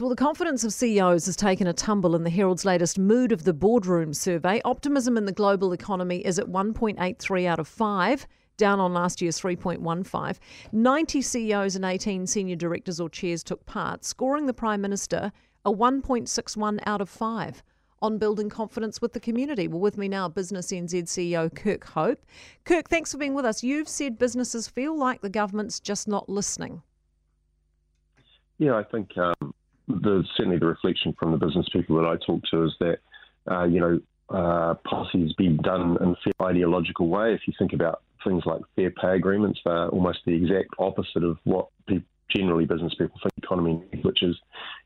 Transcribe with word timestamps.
Well, 0.00 0.08
the 0.08 0.16
confidence 0.16 0.64
of 0.64 0.72
CEOs 0.72 1.26
has 1.26 1.36
taken 1.36 1.66
a 1.66 1.72
tumble 1.72 2.16
in 2.16 2.24
the 2.24 2.30
Herald's 2.30 2.64
latest 2.64 2.98
Mood 2.98 3.30
of 3.30 3.44
the 3.44 3.52
Boardroom 3.52 4.14
survey. 4.14 4.60
Optimism 4.64 5.16
in 5.18 5.26
the 5.26 5.32
global 5.32 5.72
economy 5.72 6.24
is 6.24 6.38
at 6.38 6.46
1.83 6.46 7.46
out 7.46 7.58
of 7.58 7.68
5, 7.68 8.26
down 8.56 8.80
on 8.80 8.94
last 8.94 9.20
year's 9.20 9.38
3.15. 9.38 10.38
90 10.72 11.22
CEOs 11.22 11.76
and 11.76 11.84
18 11.84 12.26
senior 12.26 12.56
directors 12.56 13.00
or 13.00 13.10
chairs 13.10 13.44
took 13.44 13.66
part, 13.66 14.04
scoring 14.04 14.46
the 14.46 14.54
Prime 14.54 14.80
Minister 14.80 15.30
a 15.64 15.72
1.61 15.72 16.78
out 16.86 17.00
of 17.00 17.08
5 17.10 17.62
on 18.00 18.18
building 18.18 18.48
confidence 18.48 19.00
with 19.00 19.12
the 19.12 19.20
community. 19.20 19.68
Well, 19.68 19.80
with 19.80 19.98
me 19.98 20.08
now, 20.08 20.28
Business 20.28 20.72
NZ 20.72 21.04
CEO 21.04 21.54
Kirk 21.54 21.84
Hope. 21.84 22.24
Kirk, 22.64 22.88
thanks 22.88 23.12
for 23.12 23.18
being 23.18 23.34
with 23.34 23.44
us. 23.44 23.62
You've 23.62 23.88
said 23.88 24.18
businesses 24.18 24.68
feel 24.68 24.96
like 24.96 25.20
the 25.20 25.28
government's 25.28 25.80
just 25.80 26.08
not 26.08 26.28
listening. 26.28 26.82
Yeah, 28.58 28.76
I 28.76 28.84
think 28.84 29.16
um, 29.18 29.54
the, 30.00 30.24
certainly 30.36 30.58
the 30.58 30.66
reflection 30.66 31.14
from 31.18 31.32
the 31.32 31.38
business 31.38 31.66
people 31.72 31.96
that 31.96 32.06
I 32.06 32.16
talk 32.24 32.42
to 32.50 32.64
is 32.64 32.72
that, 32.80 32.98
uh, 33.50 33.64
you 33.64 33.80
know, 33.80 34.00
uh, 34.30 34.74
has 35.12 35.32
been 35.34 35.58
done 35.58 35.98
in 36.00 36.08
a 36.10 36.16
fair 36.24 36.48
ideological 36.48 37.08
way. 37.08 37.34
If 37.34 37.42
you 37.46 37.52
think 37.58 37.72
about 37.72 38.02
things 38.24 38.44
like 38.46 38.62
fair 38.76 38.90
pay 38.90 39.16
agreements, 39.16 39.60
they're 39.64 39.88
almost 39.88 40.20
the 40.24 40.34
exact 40.34 40.70
opposite 40.78 41.24
of 41.24 41.38
what 41.44 41.68
generally 42.34 42.64
business 42.64 42.94
people 42.94 43.18
think 43.22 43.32
economy 43.36 43.82
needs, 43.92 44.04
which 44.04 44.22
is 44.22 44.36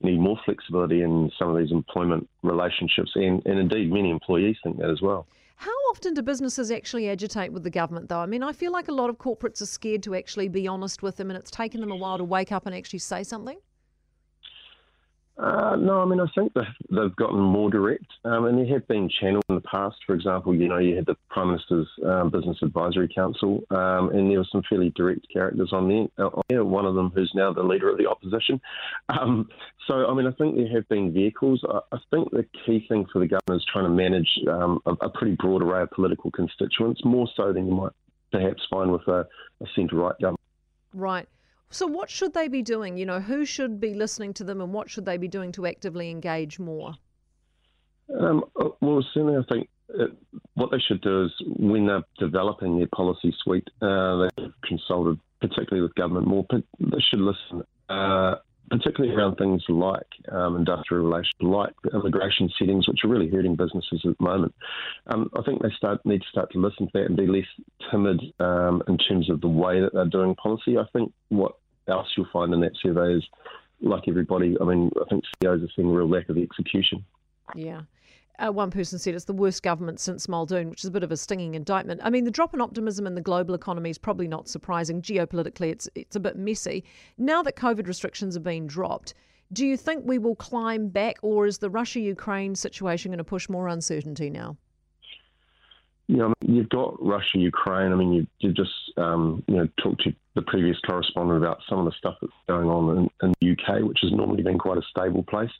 you 0.00 0.10
need 0.10 0.20
more 0.20 0.38
flexibility 0.44 1.02
in 1.02 1.30
some 1.38 1.48
of 1.48 1.58
these 1.58 1.72
employment 1.72 2.28
relationships, 2.42 3.12
and, 3.14 3.42
and 3.46 3.58
indeed 3.58 3.90
many 3.92 4.10
employees 4.10 4.56
think 4.62 4.78
that 4.78 4.90
as 4.90 5.00
well. 5.00 5.26
How 5.56 5.70
often 5.90 6.14
do 6.14 6.22
businesses 6.22 6.70
actually 6.70 7.10
agitate 7.10 7.52
with 7.52 7.64
the 7.64 7.70
government, 7.70 8.08
though? 8.08 8.20
I 8.20 8.26
mean, 8.26 8.42
I 8.42 8.52
feel 8.52 8.72
like 8.72 8.88
a 8.88 8.92
lot 8.92 9.10
of 9.10 9.18
corporates 9.18 9.60
are 9.60 9.66
scared 9.66 10.02
to 10.04 10.14
actually 10.14 10.48
be 10.48 10.66
honest 10.66 11.02
with 11.02 11.16
them, 11.16 11.30
and 11.30 11.38
it's 11.38 11.50
taken 11.50 11.80
them 11.80 11.90
a 11.90 11.96
while 11.96 12.16
to 12.18 12.24
wake 12.24 12.50
up 12.50 12.66
and 12.66 12.74
actually 12.74 13.00
say 13.00 13.22
something. 13.22 13.58
Uh, 15.40 15.74
no, 15.76 16.02
I 16.02 16.04
mean, 16.04 16.20
I 16.20 16.26
think 16.34 16.52
they've 16.54 17.16
gotten 17.16 17.40
more 17.40 17.70
direct, 17.70 18.04
um, 18.26 18.44
and 18.44 18.58
there 18.58 18.74
have 18.74 18.86
been 18.88 19.08
channels 19.08 19.44
in 19.48 19.54
the 19.54 19.62
past. 19.62 19.96
For 20.06 20.14
example, 20.14 20.54
you 20.54 20.68
know, 20.68 20.76
you 20.76 20.96
had 20.96 21.06
the 21.06 21.16
Prime 21.30 21.46
Minister's 21.46 21.88
um, 22.04 22.28
Business 22.28 22.58
Advisory 22.60 23.08
Council, 23.08 23.62
um, 23.70 24.10
and 24.10 24.30
there 24.30 24.38
were 24.38 24.46
some 24.52 24.62
fairly 24.68 24.90
direct 24.94 25.26
characters 25.32 25.70
on 25.72 25.88
there, 25.88 26.26
on 26.26 26.42
there. 26.50 26.62
One 26.62 26.84
of 26.84 26.94
them 26.94 27.10
who's 27.14 27.32
now 27.34 27.54
the 27.54 27.62
leader 27.62 27.88
of 27.88 27.96
the 27.98 28.08
opposition. 28.08 28.60
Um, 29.20 29.48
so, 29.88 30.06
I 30.06 30.14
mean, 30.14 30.26
I 30.26 30.30
think 30.32 30.54
there 30.54 30.68
have 30.68 30.88
been 30.88 31.12
vehicles. 31.12 31.64
I, 31.68 31.80
I, 31.92 31.98
think 32.10 32.30
the 32.30 32.46
key 32.64 32.86
thing 32.88 33.06
for 33.12 33.18
the 33.18 33.26
government 33.26 33.60
is 33.60 33.66
trying 33.70 33.84
to 33.84 33.90
manage 33.90 34.28
um, 34.48 34.78
a, 34.86 34.92
a, 34.92 35.10
pretty 35.10 35.34
broad 35.34 35.62
array 35.62 35.82
of 35.82 35.90
political 35.90 36.30
constituents, 36.30 37.04
more 37.04 37.28
so 37.36 37.52
than 37.52 37.66
you 37.66 37.74
might 37.74 37.92
perhaps 38.30 38.62
find 38.70 38.92
with 38.92 39.06
a, 39.08 39.26
a 39.60 39.66
centre 39.74 39.96
right 39.96 40.14
government. 40.20 40.40
Right. 40.94 41.28
So, 41.70 41.86
what 41.86 42.10
should 42.10 42.34
they 42.34 42.48
be 42.48 42.62
doing? 42.62 42.96
You 42.96 43.06
know, 43.06 43.20
who 43.20 43.44
should 43.44 43.80
be 43.80 43.94
listening 43.94 44.34
to 44.34 44.44
them 44.44 44.60
and 44.60 44.72
what 44.72 44.90
should 44.90 45.06
they 45.06 45.16
be 45.16 45.28
doing 45.28 45.52
to 45.52 45.66
actively 45.66 46.10
engage 46.10 46.58
more? 46.58 46.94
Um, 48.18 48.44
uh, 48.60 48.70
well, 48.80 49.04
certainly, 49.14 49.36
I 49.36 49.52
think 49.52 49.68
uh, 49.98 50.06
what 50.54 50.72
they 50.72 50.80
should 50.80 51.00
do 51.00 51.24
is 51.24 51.32
when 51.46 51.86
they're 51.86 52.02
developing 52.18 52.78
their 52.78 52.88
policy 52.88 53.34
suite, 53.42 53.68
uh, 53.80 54.28
they've 54.36 54.52
consulted 54.64 55.20
particularly 55.40 55.82
with 55.82 55.94
government 55.94 56.26
more, 56.26 56.46
they 56.50 57.00
should 57.10 57.20
listen. 57.20 57.64
Uh, 57.88 58.36
particularly 58.70 59.14
around 59.14 59.34
things 59.34 59.62
like 59.68 60.06
um, 60.30 60.56
industrial 60.56 61.04
relations, 61.04 61.34
like 61.40 61.72
immigration 61.92 62.48
settings, 62.56 62.86
which 62.86 63.00
are 63.02 63.08
really 63.08 63.28
hurting 63.28 63.56
businesses 63.56 64.00
at 64.04 64.16
the 64.16 64.24
moment. 64.24 64.54
Um, 65.08 65.28
I 65.36 65.42
think 65.42 65.60
they 65.60 65.70
start 65.76 66.04
need 66.06 66.22
to 66.22 66.28
start 66.28 66.52
to 66.52 66.60
listen 66.60 66.86
to 66.86 66.92
that 66.94 67.06
and 67.06 67.16
be 67.16 67.26
less 67.26 67.46
timid 67.90 68.20
um, 68.38 68.82
in 68.86 68.96
terms 68.96 69.28
of 69.28 69.40
the 69.40 69.48
way 69.48 69.80
that 69.80 69.92
they're 69.92 70.04
doing 70.04 70.36
policy. 70.36 70.78
I 70.78 70.84
think 70.92 71.12
what 71.30 71.56
else 71.90 72.08
you'll 72.16 72.26
find 72.32 72.52
in 72.54 72.60
that 72.60 72.72
survey 72.82 73.14
is, 73.14 73.24
like 73.80 74.08
everybody, 74.08 74.56
I 74.60 74.64
mean, 74.64 74.90
I 75.00 75.08
think 75.08 75.24
CEOs 75.42 75.62
are 75.62 75.68
seeing 75.74 75.88
a 75.88 75.92
real 75.92 76.08
lack 76.08 76.28
of 76.28 76.36
execution. 76.36 77.04
Yeah. 77.54 77.82
Uh, 78.38 78.50
one 78.50 78.70
person 78.70 78.98
said 78.98 79.14
it's 79.14 79.26
the 79.26 79.32
worst 79.34 79.62
government 79.62 80.00
since 80.00 80.28
Muldoon, 80.28 80.70
which 80.70 80.80
is 80.80 80.88
a 80.88 80.90
bit 80.90 81.02
of 81.02 81.12
a 81.12 81.16
stinging 81.16 81.54
indictment. 81.54 82.00
I 82.02 82.08
mean, 82.08 82.24
the 82.24 82.30
drop 82.30 82.54
in 82.54 82.60
optimism 82.60 83.06
in 83.06 83.14
the 83.14 83.20
global 83.20 83.54
economy 83.54 83.90
is 83.90 83.98
probably 83.98 84.28
not 84.28 84.48
surprising. 84.48 85.02
Geopolitically, 85.02 85.70
it's 85.70 85.88
it's 85.94 86.16
a 86.16 86.20
bit 86.20 86.36
messy. 86.36 86.84
Now 87.18 87.42
that 87.42 87.56
COVID 87.56 87.86
restrictions 87.86 88.34
have 88.34 88.42
been 88.42 88.66
dropped, 88.66 89.12
do 89.52 89.66
you 89.66 89.76
think 89.76 90.04
we 90.06 90.18
will 90.18 90.36
climb 90.36 90.88
back, 90.88 91.18
or 91.22 91.46
is 91.46 91.58
the 91.58 91.68
Russia 91.68 92.00
Ukraine 92.00 92.54
situation 92.54 93.10
going 93.10 93.18
to 93.18 93.24
push 93.24 93.48
more 93.48 93.68
uncertainty 93.68 94.30
now? 94.30 94.56
You 96.10 96.16
know, 96.16 96.34
you've 96.40 96.68
got 96.68 97.00
Russia, 97.00 97.38
Ukraine. 97.38 97.92
I 97.92 97.94
mean, 97.94 98.12
you, 98.12 98.26
you 98.40 98.52
just, 98.52 98.72
um, 98.96 99.44
you 99.46 99.56
know, 99.56 99.68
talked 99.80 100.02
to 100.02 100.14
the 100.34 100.42
previous 100.42 100.76
correspondent 100.80 101.38
about 101.38 101.60
some 101.68 101.78
of 101.78 101.84
the 101.84 101.92
stuff 101.96 102.16
that's 102.20 102.32
going 102.48 102.68
on 102.68 102.98
in, 102.98 103.28
in 103.28 103.34
the 103.40 103.52
UK, 103.52 103.82
which 103.86 104.00
has 104.02 104.10
normally 104.10 104.42
been 104.42 104.58
quite 104.58 104.76
a 104.76 104.82
stable 104.90 105.22
place. 105.22 105.52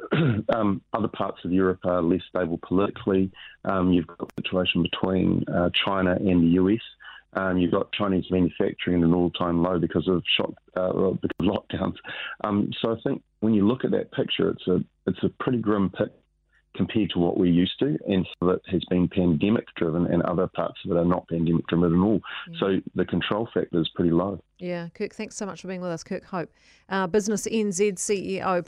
um, 0.54 0.80
other 0.94 1.08
parts 1.08 1.44
of 1.44 1.52
Europe 1.52 1.80
are 1.84 2.00
less 2.00 2.22
stable 2.26 2.58
politically. 2.66 3.30
Um, 3.66 3.92
you've 3.92 4.06
got 4.06 4.32
a 4.32 4.42
situation 4.42 4.82
between 4.82 5.44
uh, 5.46 5.68
China 5.84 6.12
and 6.12 6.42
the 6.42 6.62
US. 6.62 6.80
Um, 7.34 7.58
you've 7.58 7.72
got 7.72 7.92
Chinese 7.92 8.24
manufacturing 8.30 9.02
at 9.02 9.08
an 9.08 9.12
all-time 9.12 9.62
low 9.62 9.78
because 9.78 10.08
of 10.08 10.22
shock, 10.38 10.54
uh, 10.74 10.90
because 11.20 11.36
of 11.40 11.46
lockdowns. 11.46 11.96
Um, 12.44 12.70
so 12.80 12.92
I 12.92 13.00
think 13.02 13.22
when 13.40 13.52
you 13.52 13.68
look 13.68 13.84
at 13.84 13.90
that 13.90 14.10
picture, 14.12 14.48
it's 14.48 14.66
a 14.66 14.82
it's 15.06 15.22
a 15.22 15.28
pretty 15.28 15.58
grim 15.58 15.90
picture 15.90 16.14
compared 16.78 17.10
to 17.10 17.18
what 17.18 17.36
we're 17.36 17.52
used 17.52 17.78
to, 17.80 17.98
and 18.06 18.26
some 18.38 18.48
of 18.48 18.54
it 18.54 18.62
has 18.70 18.82
been 18.88 19.08
pandemic 19.08 19.66
driven, 19.76 20.06
and 20.06 20.22
other 20.22 20.46
parts 20.46 20.78
of 20.84 20.92
it 20.92 20.96
are 20.96 21.04
not 21.04 21.28
pandemic 21.28 21.66
driven 21.66 21.92
at 21.92 22.02
all. 22.02 22.20
Yeah. 22.50 22.60
So 22.60 22.80
the 22.94 23.04
control 23.04 23.48
factor 23.52 23.80
is 23.80 23.90
pretty 23.94 24.12
low. 24.12 24.40
Yeah, 24.58 24.88
Kirk, 24.94 25.14
thanks 25.14 25.36
so 25.36 25.44
much 25.44 25.60
for 25.60 25.68
being 25.68 25.80
with 25.80 25.90
us, 25.90 26.02
Kirk 26.02 26.24
Hope, 26.24 26.50
uh, 26.88 27.06
Business 27.08 27.46
NZ 27.46 27.94
CEO. 27.94 28.64